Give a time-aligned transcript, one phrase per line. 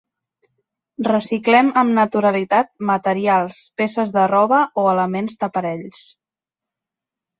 [1.07, 6.05] Reciclem amb naturalitat materials, peces de roba o elements d'aparells.